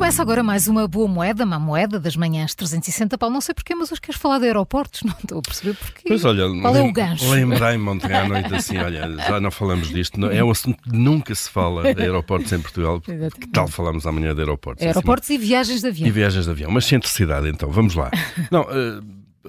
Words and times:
Começa 0.00 0.22
agora 0.22 0.42
mais 0.42 0.66
uma 0.66 0.88
boa 0.88 1.06
moeda, 1.06 1.44
uma 1.44 1.58
moeda 1.58 2.00
das 2.00 2.16
manhãs 2.16 2.54
360. 2.54 3.18
Paulo, 3.18 3.34
não 3.34 3.40
sei 3.42 3.54
porquê, 3.54 3.74
mas 3.74 3.92
hoje 3.92 4.00
queres 4.00 4.18
falar 4.18 4.38
de 4.38 4.46
aeroportos, 4.46 5.02
não 5.04 5.12
estou 5.12 5.40
a 5.40 5.42
perceber 5.42 5.76
porquê. 5.76 6.04
Pois 6.08 6.24
olha, 6.24 6.44
Qual 6.62 6.74
é 6.74 6.80
o 6.80 6.90
gancho? 6.90 7.28
Lembrei-me 7.28 7.86
ontem 7.86 8.10
à 8.14 8.26
noite 8.26 8.54
assim, 8.54 8.78
olha, 8.78 9.14
já 9.18 9.38
não 9.38 9.50
falamos 9.50 9.90
disto, 9.90 10.18
é 10.30 10.42
um 10.42 10.50
assunto 10.50 10.82
que 10.82 10.96
nunca 10.96 11.34
se 11.34 11.50
fala 11.50 11.92
de 11.94 12.00
aeroportos 12.00 12.50
em 12.50 12.60
Portugal, 12.62 12.98
que 13.02 13.46
tal 13.48 13.68
falamos 13.68 14.06
amanhã 14.06 14.34
de 14.34 14.40
aeroportos? 14.40 14.86
Aeroportos 14.86 15.28
e 15.28 15.36
viagens 15.36 15.82
de 15.82 15.88
Assim, 15.88 15.96
avião. 15.98 16.08
e 16.08 16.10
viagens 16.10 16.44
de 16.46 16.50
avião, 16.50 16.70
mas 16.70 16.86
centricidade 16.86 17.50
então, 17.50 17.70
vamos 17.70 17.94
lá. 17.94 18.10
Não, 18.50 18.62
eh, 18.62 19.02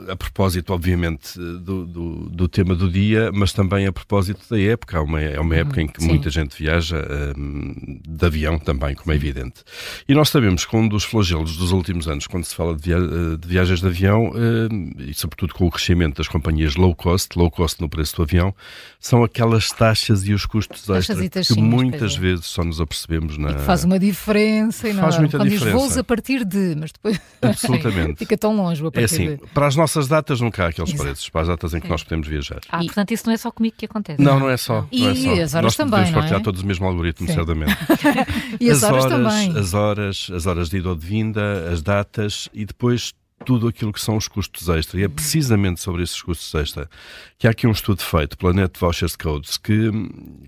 a 0.07 0.15
propósito, 0.15 0.73
obviamente, 0.73 1.37
do, 1.37 1.85
do, 1.85 2.29
do 2.29 2.47
tema 2.47 2.73
do 2.73 2.89
dia, 2.89 3.29
mas 3.33 3.51
também 3.51 3.85
a 3.85 3.91
propósito 3.91 4.39
da 4.49 4.59
época. 4.59 4.97
Há 4.97 5.01
uma, 5.01 5.19
é 5.21 5.39
uma 5.39 5.55
época 5.55 5.81
em 5.81 5.87
que 5.87 6.01
sim. 6.01 6.07
muita 6.07 6.29
gente 6.29 6.55
viaja 6.57 7.05
hum, 7.37 7.99
de 8.07 8.25
avião 8.25 8.57
também, 8.57 8.95
como 8.95 9.11
é 9.11 9.15
evidente. 9.15 9.63
E 10.07 10.13
nós 10.13 10.29
sabemos 10.29 10.63
que 10.65 10.75
um 10.75 10.87
dos 10.87 11.03
flagelos 11.03 11.57
dos 11.57 11.71
últimos 11.73 12.07
anos, 12.07 12.25
quando 12.25 12.45
se 12.45 12.55
fala 12.55 12.75
de, 12.75 12.81
via- 12.83 13.37
de 13.37 13.47
viagens 13.47 13.81
de 13.81 13.87
avião, 13.87 14.31
hum, 14.33 14.91
e 14.97 15.13
sobretudo 15.13 15.53
com 15.53 15.67
o 15.67 15.71
crescimento 15.71 16.17
das 16.17 16.27
companhias 16.29 16.75
low 16.75 16.95
cost, 16.95 17.37
low 17.37 17.51
cost 17.51 17.81
no 17.81 17.89
preço 17.89 18.15
do 18.15 18.23
avião, 18.23 18.55
são 18.99 19.23
aquelas 19.25 19.71
taxas 19.71 20.25
e 20.25 20.33
os 20.33 20.45
custos 20.45 20.85
Taxas 20.85 21.19
extra 21.19 21.41
e 21.41 21.55
que 21.55 21.61
muitas 21.61 22.15
é. 22.15 22.19
vezes 22.19 22.45
só 22.45 22.63
nos 22.63 22.79
apercebemos 22.79 23.37
na... 23.37 23.53
Que 23.55 23.61
faz 23.63 23.83
uma 23.83 23.99
diferença 23.99 24.87
e 24.87 24.93
não 24.93 25.03
Faz 25.03 25.17
muita 25.17 25.37
quando 25.37 25.49
diferença. 25.49 25.77
voos 25.77 25.97
a 25.97 26.03
partir 26.03 26.45
de, 26.45 26.75
mas 26.77 26.91
depois 26.93 27.19
Absolutamente. 27.41 28.17
fica 28.19 28.37
tão 28.37 28.55
longe 28.55 28.81
o 28.81 28.85
a 28.85 28.89
É 28.89 28.91
partir 28.91 29.05
assim, 29.15 29.35
de. 29.35 29.37
para 29.53 29.67
as 29.67 29.75
nossas 29.81 30.07
datas 30.07 30.39
nunca 30.39 30.63
há 30.65 30.67
aqueles 30.69 30.89
Exato. 30.91 31.03
preços, 31.03 31.29
para 31.29 31.41
as 31.41 31.47
datas 31.47 31.73
em 31.73 31.79
que 31.81 31.89
nós 31.89 32.03
podemos 32.03 32.27
viajar. 32.27 32.59
Ah, 32.69 32.81
E- 32.83 32.85
portanto, 32.85 33.11
isso 33.11 33.23
não 33.25 33.33
é 33.33 33.37
só 33.37 33.51
comigo 33.51 33.75
que 33.77 33.85
acontece. 33.85 34.21
Não, 34.21 34.39
não 34.39 34.49
é 34.49 34.57
só. 34.57 34.85
E 34.91 35.01
não 35.01 35.09
é 35.09 35.15
só. 35.15 35.31
as 35.41 35.53
horas 35.55 35.63
Nós 35.65 35.75
também, 35.75 35.89
podemos 35.91 36.11
não 36.11 36.17
é? 36.17 36.21
partilhar 36.21 36.41
todos 36.41 36.61
o 36.61 36.65
mesmo 36.65 36.85
algoritmo, 36.85 37.27
Sim. 37.27 37.33
certamente. 37.33 37.75
E 38.59 38.69
as, 38.69 38.83
horas, 38.83 39.05
também. 39.05 39.57
As 39.57 39.73
horas, 39.73 40.27
as 40.33 40.45
horas 40.45 40.69
de 40.69 40.77
ida 40.77 40.89
ou 40.89 40.95
de 40.95 41.05
vinda, 41.05 41.69
as 41.71 41.81
datas 41.81 42.47
e 42.53 42.65
depois 42.65 43.13
tudo 43.45 43.67
aquilo 43.67 43.91
que 43.91 44.01
são 44.01 44.17
os 44.17 44.27
custos 44.27 44.69
extra. 44.69 44.99
E 44.99 45.03
é 45.03 45.07
precisamente 45.07 45.81
sobre 45.81 46.03
esses 46.03 46.21
custos 46.21 46.53
extra 46.55 46.89
que 47.37 47.47
há 47.47 47.51
aqui 47.51 47.67
um 47.67 47.71
estudo 47.71 48.01
feito 48.01 48.37
pela 48.37 48.53
Net 48.53 48.79
Vouchers 48.79 49.15
Codes 49.15 49.57
que, 49.57 49.91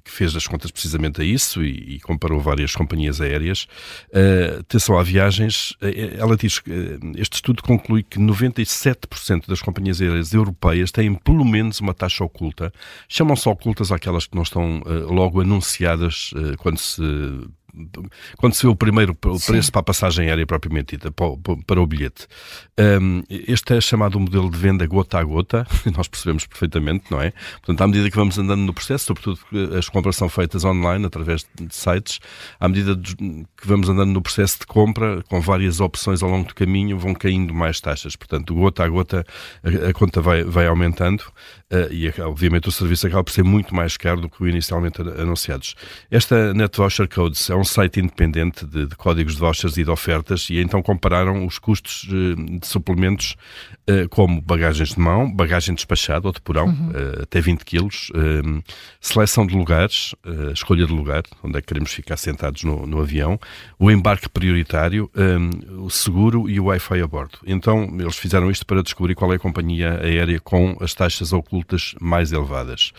que 0.03 0.11
fez 0.11 0.36
as 0.36 0.47
contas 0.47 0.72
precisamente 0.72 1.21
a 1.21 1.25
isso 1.25 1.64
e, 1.64 1.95
e 1.95 1.99
comparou 1.99 2.39
várias 2.39 2.75
companhias 2.75 3.19
aéreas. 3.19 3.67
Uh, 4.09 4.59
atenção 4.59 4.97
a 4.97 5.03
viagens, 5.03 5.75
eh, 5.81 6.16
ela 6.17 6.36
diz 6.38 6.59
que 6.59 6.71
eh, 6.71 6.99
este 7.17 7.36
estudo 7.36 7.64
conclui 7.64 8.03
que 8.03 8.19
97% 8.19 9.47
das 9.47 9.61
companhias 9.61 10.02
aéreas 10.02 10.33
europeias 10.33 10.91
têm 10.91 11.14
pelo 11.16 11.45
menos 11.45 11.80
uma 11.80 11.94
taxa 11.94 12.23
oculta. 12.23 12.71
Chamam-se 13.08 13.47
ocultas 13.49 13.91
aquelas 13.91 14.27
que 14.27 14.36
não 14.36 14.44
estão 14.44 14.81
eh, 14.86 14.89
logo 15.11 15.41
anunciadas 15.41 16.31
eh, 16.36 16.55
quando 16.58 16.77
se 16.77 17.02
quando 18.38 18.53
se 18.53 18.63
vê 18.63 18.67
o 18.67 18.75
primeiro 18.75 19.13
o 19.25 19.39
preço 19.39 19.71
para 19.71 19.79
a 19.79 19.83
passagem 19.83 20.27
aérea 20.29 20.45
propriamente 20.45 20.95
dita, 20.95 21.11
para 21.11 21.25
o, 21.25 21.38
para 21.38 21.81
o 21.81 21.88
bilhete. 21.88 22.27
Um, 22.80 23.23
este 23.30 23.75
é 23.75 23.81
chamado 23.81 24.19
modelo 24.19 24.49
de 24.49 24.57
venda 24.57 24.85
gota 24.85 25.19
a 25.19 25.23
gota, 25.23 25.65
nós 25.95 26.07
percebemos 26.07 26.45
perfeitamente, 26.45 27.05
não 27.09 27.21
é? 27.21 27.31
Portanto, 27.53 27.81
à 27.81 27.88
medida 27.88 28.09
que 28.09 28.15
vamos 28.15 28.38
andando 28.38 28.61
no 28.61 28.73
processo, 28.73 29.05
sobretudo 29.05 29.39
as 29.77 29.89
compras 29.89 30.15
são 30.15 30.30
feitas 30.30 30.63
online, 30.63 31.05
através 31.05 31.45
de 31.59 31.73
sites, 31.73 32.19
à 32.59 32.67
medida 32.67 32.95
que 32.95 33.67
vamos 33.67 33.89
andando 33.89 34.11
no 34.11 34.21
processo 34.21 34.59
de 34.59 34.67
compra, 34.67 35.23
com 35.30 35.41
várias 35.41 35.80
opções 35.80 36.21
ao 36.21 36.30
longo 36.30 36.47
do 36.47 36.55
caminho, 36.55 36.97
vão 36.97 37.13
caindo 37.13 37.53
mais 37.53 37.80
taxas. 37.80 38.15
Portanto, 38.15 38.53
gota 38.53 38.83
a 38.83 38.87
gota, 38.87 39.25
a, 39.63 39.89
a 39.89 39.93
conta 39.93 40.21
vai, 40.21 40.43
vai 40.43 40.67
aumentando 40.67 41.23
eh, 41.69 41.89
e, 41.91 42.21
obviamente, 42.21 42.69
o 42.69 42.71
serviço 42.71 43.08
acaba 43.08 43.23
por 43.23 43.31
ser 43.31 43.43
muito 43.43 43.73
mais 43.73 43.97
caro 43.97 44.21
do 44.21 44.30
que 44.30 44.43
o 44.43 44.47
inicialmente 44.47 45.02
an- 45.02 45.21
anunciados. 45.21 45.75
Esta 46.11 46.53
Net 46.53 46.77
Voucher 46.77 47.08
Codes 47.08 47.49
é 47.49 47.55
um 47.55 47.62
site 47.66 48.00
independente 48.00 48.66
de, 48.66 48.86
de 48.86 48.95
códigos 48.95 49.33
de 49.33 49.39
vouchers 49.39 49.78
e 49.78 49.83
de 49.83 49.89
ofertas 49.89 50.50
e 50.50 50.59
então 50.59 50.81
compararam 50.81 51.45
os 51.45 51.59
custos 51.59 52.08
eh, 52.09 52.59
de 52.59 52.67
suplementos 52.67 53.36
eh, 53.88 54.08
como 54.09 54.42
bagagens 54.42 54.89
de 54.89 55.00
mão, 55.00 55.31
bagagem 55.31 55.75
despachada 55.75 56.28
ou 56.28 56.33
de 56.33 56.42
porão, 56.42 56.70
eh, 56.94 57.23
até 57.23 57.42
20 57.42 57.64
quilos, 57.66 58.11
seleção 58.99 59.45
de 59.45 59.55
lugares, 59.55 60.15
escolha 60.54 60.86
de 60.86 60.93
lugar, 60.93 61.23
onde 61.43 61.58
é 61.58 61.61
que 61.61 61.67
queremos 61.67 61.92
ficar 61.92 62.17
sentados 62.17 62.64
no, 62.64 62.86
no 62.86 63.02
avião, 63.02 63.39
o 63.77 63.92
embarque 63.92 64.30
prioritário, 64.30 65.10
o 65.80 65.89
seguro 65.89 66.49
e 66.49 66.60
o 66.60 66.66
Wi-Fi 66.66 67.02
a 67.02 67.08
bordo. 67.08 67.39
Então, 67.45 67.95
eles 67.99 68.17
fizeram 68.17 68.49
isto 68.49 68.66
para 68.66 68.82
descobrir 68.82 69.16
qual 69.16 69.32
é 69.33 69.36
a 69.36 69.39
companhia 69.39 69.99
aérea 70.02 70.39
com 70.39 70.77
as 70.80 70.93
taxas 70.93 71.33
ocultas 71.33 71.95
mais 71.99 72.32
elevadas. 72.32 72.92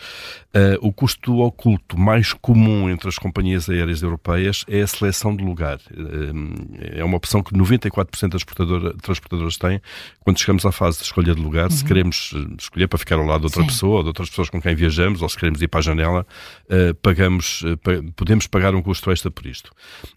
O 0.81 0.91
custo 0.93 1.39
oculto 1.39 1.97
mais 1.97 2.33
comum 2.33 2.89
entre 2.89 3.09
as 3.09 3.17
companhias 3.17 3.69
aéreas 3.69 4.01
europeias 4.01 4.54
é 4.67 4.81
a 4.81 4.87
seleção 4.87 5.35
de 5.35 5.43
lugar. 5.43 5.79
Eh, 5.91 6.99
é 6.99 7.03
uma 7.03 7.17
opção 7.17 7.41
que 7.43 7.53
94% 7.53 8.29
das 8.29 8.43
transportadora- 8.43 8.93
transportadoras 9.01 9.57
têm 9.57 9.81
quando 10.21 10.39
chegamos 10.39 10.65
à 10.65 10.71
fase 10.71 10.99
de 10.99 11.03
escolha 11.05 11.33
de 11.35 11.41
lugar. 11.41 11.71
Se 11.71 11.83
queremos 11.83 12.31
eh, 12.35 12.45
escolher 12.59 12.87
para 12.87 12.99
ficar 12.99 13.15
ao 13.15 13.25
lado 13.25 13.41
de 13.41 13.45
outra 13.47 13.61
Sim. 13.61 13.67
pessoa 13.67 13.97
ou 13.97 14.03
de 14.03 14.07
outras 14.09 14.29
pessoas 14.29 14.49
com 14.49 14.61
quem 14.61 14.75
viajamos, 14.75 15.21
ou 15.21 15.29
se 15.29 15.37
queremos 15.37 15.61
ir 15.61 15.67
para 15.67 15.79
a 15.79 15.83
janela, 15.83 16.25
eh, 16.69 16.93
pagamos, 17.01 17.63
eh, 17.65 17.75
podemos 18.15 18.47
pagar 18.47 18.73
um 18.75 18.81
custo 18.81 19.11
extra 19.11 19.29
por 19.31 19.45
isto. 19.45 19.71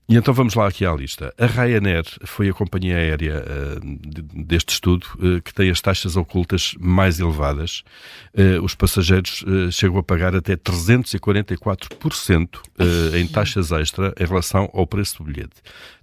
E 0.08 0.16
então 0.16 0.32
vamos 0.34 0.54
lá 0.54 0.66
aqui 0.68 0.84
à 0.86 0.92
lista. 0.94 1.32
A 1.38 1.46
Ryanair 1.46 2.04
foi 2.24 2.48
a 2.48 2.52
companhia 2.52 2.96
aérea 2.96 3.44
eh, 3.46 3.78
de- 3.82 4.22
deste 4.44 4.70
estudo 4.74 5.06
que 5.44 5.52
tem 5.54 5.70
as 5.70 5.80
taxas 5.80 6.16
ocultas 6.16 6.74
mais 6.78 7.18
elevadas. 7.20 7.82
Os 8.62 8.74
passageiros 8.74 9.44
chegam 9.72 9.98
a 9.98 10.02
pagar 10.02 10.34
até 10.34 10.56
344% 10.56 12.48
eh, 12.78 13.18
em 13.20 13.26
taxas 13.26 13.70
extra 13.72 14.12
em 14.18 14.24
relação 14.28 14.68
ao 14.72 14.86
preço 14.86 15.18
do 15.18 15.24
bilhete. 15.24 15.56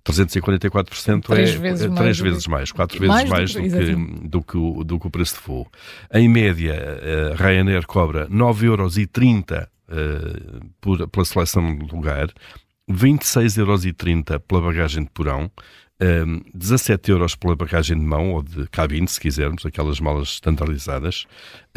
344% 0.06 1.22
Três 1.24 1.50
é 1.56 1.58
vezes 1.58 1.86
é 1.86 1.88
mais 1.88 2.00
três 2.00 2.18
do 2.18 2.24
vezes 2.24 2.48
mais, 2.48 2.72
quatro 2.72 3.06
Mais 3.08 3.30
vezes 3.30 3.54
do 3.54 3.60
mais 3.62 3.74
que- 3.74 3.94
do 3.94 4.22
que, 4.22 4.28
do 4.30 4.42
que, 4.44 4.58
o, 4.58 4.84
do 4.84 5.00
que 5.00 5.08
o 5.08 5.10
preço 5.10 5.36
de 5.36 5.42
voo. 5.48 5.68
Em 6.14 6.30
média, 6.30 6.76
a 7.34 7.36
Ryanair 7.42 7.86
cobra 7.88 8.28
9,30€ 8.30 9.68
eh, 9.88 10.62
por, 10.82 11.08
pela 11.10 11.26
seleção 11.26 11.76
de 11.78 11.94
lugar, 11.94 12.28
26,30€ 12.90 14.40
pela 14.48 14.62
bagagem 14.62 15.04
de 15.04 15.10
porão, 15.10 15.50
um, 16.02 16.42
17 16.54 17.12
euros 17.12 17.36
pela 17.36 17.56
bagagem 17.56 17.98
de 17.98 18.04
mão 18.04 18.34
ou 18.34 18.44
de 18.44 18.68
cabine, 18.68 19.08
se 19.08 19.20
quisermos, 19.20 19.66
aquelas 19.66 20.00
malas 20.00 20.30
standardizadas. 20.30 21.26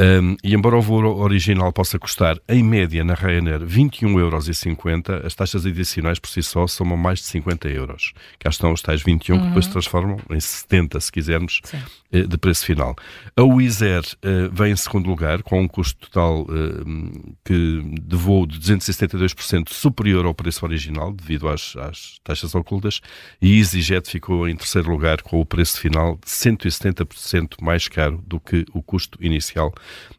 Um, 0.00 0.36
e 0.44 0.54
embora 0.54 0.76
o 0.76 0.82
voo 0.82 1.18
original 1.20 1.72
possa 1.72 1.98
custar, 1.98 2.38
em 2.48 2.62
média, 2.62 3.02
na 3.04 3.14
Ryanair, 3.14 3.60
21,50 3.60 4.18
euros, 4.18 5.26
as 5.26 5.34
taxas 5.34 5.66
adicionais 5.66 6.18
por 6.18 6.28
si 6.28 6.42
só 6.42 6.66
somam 6.66 6.96
mais 6.96 7.20
de 7.20 7.26
50 7.26 7.68
euros. 7.68 8.12
Cá 8.38 8.50
estão 8.50 8.72
os 8.72 8.82
tais 8.82 9.02
21 9.02 9.38
que 9.38 9.46
depois 9.46 9.64
se 9.64 9.70
transformam 9.72 10.18
em 10.30 10.40
70, 10.40 11.00
se 11.00 11.12
quisermos, 11.12 11.60
Sim. 11.64 11.78
eh, 12.12 12.22
de 12.22 12.38
preço 12.38 12.64
final. 12.64 12.94
A 13.36 13.42
Wizz 13.42 13.82
Air 13.82 14.04
eh, 14.22 14.48
vem 14.52 14.72
em 14.72 14.76
segundo 14.76 15.08
lugar, 15.08 15.42
com 15.42 15.60
um 15.60 15.68
custo 15.68 16.08
total 16.08 16.46
eh, 16.48 17.30
que, 17.44 17.82
de 18.00 18.16
voo 18.16 18.46
de 18.46 18.58
272% 18.58 19.70
superior 19.70 20.26
ao 20.26 20.34
preço 20.34 20.64
original, 20.64 21.12
devido 21.12 21.48
às, 21.48 21.76
às 21.76 22.20
taxas 22.22 22.54
ocultas, 22.54 23.00
e 23.42 23.58
EasyJet 23.58 24.07
ficou 24.10 24.48
em 24.48 24.56
terceiro 24.56 24.90
lugar, 24.90 25.22
com 25.22 25.40
o 25.40 25.46
preço 25.46 25.80
final 25.80 26.16
de 26.16 26.30
170% 26.30 27.56
mais 27.60 27.88
caro 27.88 28.22
do 28.26 28.40
que 28.40 28.64
o 28.72 28.82
custo 28.82 29.18
inicial 29.22 29.72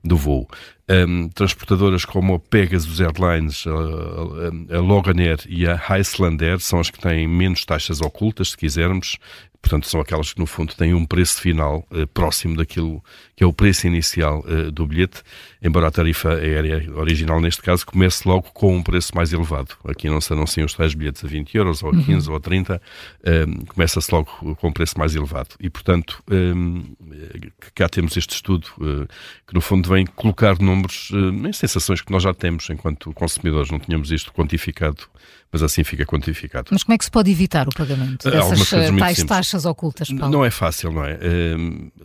do 0.04 0.16
voo. 0.16 0.48
Um, 0.92 1.30
transportadoras 1.30 2.04
como 2.04 2.34
a 2.34 2.40
Pegasus 2.40 3.00
Airlines, 3.00 3.64
a, 3.68 4.74
a, 4.74 4.78
a 4.78 4.82
Loganair 4.82 5.38
e 5.48 5.68
a 5.68 5.80
Icelandair 6.00 6.60
são 6.60 6.80
as 6.80 6.90
que 6.90 7.00
têm 7.00 7.28
menos 7.28 7.64
taxas 7.64 8.02
ocultas, 8.02 8.50
se 8.50 8.58
quisermos, 8.58 9.20
Portanto, 9.62 9.88
são 9.88 10.00
aquelas 10.00 10.32
que, 10.32 10.40
no 10.40 10.46
fundo, 10.46 10.74
têm 10.74 10.94
um 10.94 11.06
preço 11.06 11.42
final 11.42 11.86
eh, 11.92 12.06
próximo 12.06 12.56
daquilo 12.56 13.04
que 13.36 13.44
é 13.44 13.48
o 13.48 13.52
preço 13.52 13.88
inicial 13.88 14.44
eh, 14.48 14.72
do 14.72 14.88
bilhete, 14.88 15.22
embora 15.62 15.88
a 15.88 15.92
tarifa 15.92 16.34
aérea 16.34 16.90
original, 16.96 17.42
neste 17.42 17.62
caso, 17.62 17.86
comece 17.86 18.28
logo 18.28 18.52
com 18.54 18.78
um 18.78 18.82
preço 18.82 19.14
mais 19.14 19.34
elevado. 19.34 19.76
Aqui 19.86 20.10
não 20.10 20.22
se 20.22 20.32
anunciam 20.32 20.66
os 20.66 20.74
tais 20.74 20.94
bilhetes 20.94 21.26
a 21.26 21.28
20 21.28 21.56
euros, 21.56 21.84
ou 21.84 21.90
a 21.90 22.04
15 22.04 22.30
ou 22.30 22.38
a 22.38 22.40
30, 22.40 22.82
eh, 23.24 23.46
começa-se 23.68 24.12
logo 24.14 24.56
com 24.56 24.70
um 24.70 24.72
preço 24.72 24.98
mais 24.98 25.14
elevado. 25.14 25.50
E, 25.60 25.70
portanto, 25.70 26.24
eh, 26.32 27.50
cá 27.76 27.90
temos 27.90 28.16
este 28.16 28.36
estudo 28.36 28.66
eh, 28.82 29.08
que, 29.46 29.54
no 29.54 29.62
fundo, 29.62 29.90
vem 29.90 30.06
colocar 30.06 30.58
números 30.80 31.12
eh, 31.14 31.50
em 31.50 31.54
sensações 31.54 32.02
que 32.02 32.12
nós 32.12 32.24
já 32.24 32.34
temos 32.34 32.70
enquanto 32.70 33.14
consumidores. 33.14 33.70
Não 33.70 33.80
tínhamos 33.80 34.12
isto 34.12 34.34
quantificado, 34.34 35.04
mas 35.52 35.62
assim 35.62 35.84
fica 35.84 36.06
quantificado. 36.06 36.70
Mas 36.72 36.84
como 36.84 36.96
é 36.96 36.98
que 36.98 37.06
se 37.06 37.12
pode 37.12 37.30
evitar 37.32 37.68
o 37.68 37.72
pagamento 37.72 38.28
Eh, 38.28 38.32
dessas 38.32 38.74
eh, 38.74 38.92
tais 38.98 39.24
taxas 39.24 39.66
ocultas, 39.66 40.10
Paulo? 40.10 40.32
Não 40.32 40.46
é 40.46 40.50
fácil, 40.50 40.92
não 40.92 41.04
é? 41.04 41.20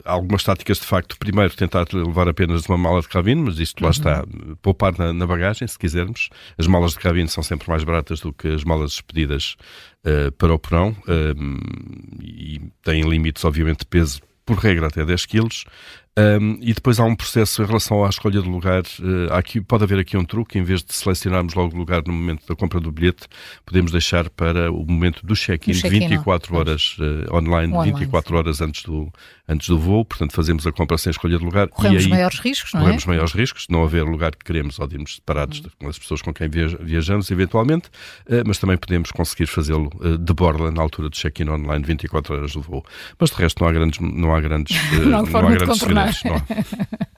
Há 0.05 0.13
algumas 0.13 0.43
táticas, 0.43 0.79
de 0.79 0.85
facto, 0.85 1.17
primeiro 1.19 1.55
tentar 1.55 1.87
levar 1.93 2.29
apenas 2.29 2.67
uma 2.67 2.77
mala 2.77 3.01
de 3.01 3.09
cabine, 3.09 3.43
mas 3.43 3.59
isto 3.59 3.83
lá 3.83 3.91
está, 3.91 4.25
poupar 4.61 4.97
na, 4.99 5.13
na 5.13 5.27
bagagem, 5.27 5.67
se 5.67 5.79
quisermos. 5.79 6.29
As 6.59 6.67
malas 6.67 6.93
de 6.93 6.99
cabine 6.99 7.29
são 7.29 7.43
sempre 7.43 7.69
mais 7.69 7.85
baratas 7.85 8.21
do 8.21 8.33
que 8.33 8.49
as 8.49 8.65
malas 8.65 8.93
expedidas 8.93 9.57
eh, 10.05 10.31
para 10.33 10.53
o 10.53 10.59
porão 10.59 10.95
hum, 11.09 11.59
e 12.23 12.61
têm 12.83 13.09
limites, 13.09 13.43
obviamente, 13.45 13.81
de 13.81 13.87
peso, 13.87 14.21
por 14.45 14.59
regra, 14.59 14.89
até 14.89 15.03
10 15.03 15.25
quilos. 15.25 15.65
Um, 16.17 16.59
e 16.61 16.73
depois 16.73 17.01
há 17.01 17.05
um 17.05 17.17
processo 17.17 17.61
em 17.61 17.67
relação 17.67 18.05
à 18.05 18.09
escolha 18.09 18.41
do 18.41 18.49
lugar. 18.49 18.83
Uh, 19.01 19.33
aqui, 19.33 19.61
pode 19.61 19.83
haver 19.83 19.99
aqui 19.99 20.17
um 20.17 20.25
truque, 20.25 20.57
em 20.57 20.63
vez 20.63 20.83
de 20.83 20.95
selecionarmos 20.95 21.55
logo 21.55 21.75
o 21.75 21.79
lugar 21.79 22.03
no 22.07 22.13
momento 22.13 22.47
da 22.47 22.55
compra 22.55 22.79
do 22.79 22.93
bilhete, 22.93 23.27
podemos 23.67 23.91
deixar 23.91 24.31
para 24.31 24.71
o 24.71 24.87
momento 24.87 25.27
do 25.27 25.35
check-in 25.35 25.73
check 25.73 25.91
24 25.91 26.57
horas 26.57 26.97
uh, 27.01 27.35
online, 27.35 27.73
online, 27.73 27.93
24 27.99 28.37
horas 28.37 28.61
antes 28.61 28.85
do, 28.85 29.13
antes 29.49 29.69
do 29.69 29.77
voo, 29.77 30.05
portanto 30.05 30.33
fazemos 30.35 30.65
a 30.69 30.71
compra 30.71 30.97
sem 30.99 31.11
escolha 31.11 31.37
de 31.37 31.45
lugar. 31.45 31.67
Corremos 31.67 32.05
e 32.05 32.07
aí, 32.07 32.11
maiores 32.11 32.39
riscos, 32.39 32.73
não 32.73 32.81
é? 32.81 32.85
Corremos 32.85 33.07
maiores 33.07 33.33
riscos 33.33 33.67
de 33.67 33.73
não 33.73 33.83
haver 33.83 34.05
lugar 34.05 34.37
que 34.37 34.45
queremos 34.45 34.79
ou 34.79 34.87
de 34.87 34.95
irmos 34.95 35.17
separados 35.17 35.61
hum. 35.61 35.69
com 35.81 35.89
as 35.89 35.99
pessoas 35.99 36.23
com 36.23 36.33
quem 36.33 36.49
viajamos, 36.49 37.29
eventualmente, 37.33 37.89
uh, 38.29 38.45
mas 38.47 38.59
também 38.59 38.77
podemos 38.77 39.11
conseguir 39.11 39.47
fazê-lo 39.47 39.91
de 40.17 40.33
borla 40.33 40.71
na 40.71 40.81
altura 40.81 41.09
do 41.09 41.17
check-in 41.17 41.49
online, 41.49 41.85
24 41.85 42.37
horas 42.37 42.53
do 42.53 42.61
voo. 42.61 42.85
Mas 43.19 43.31
de 43.31 43.37
resto 43.37 43.61
não 43.61 43.69
há 43.69 43.73
grandes, 43.73 43.99
não 43.99 44.33
há 44.33 44.41
grandes, 44.41 44.77
não 45.05 45.19
há 45.19 45.51
grandes 45.51 46.04
segredos. 46.13 46.25
Não 46.25 46.37
há. 46.37 47.14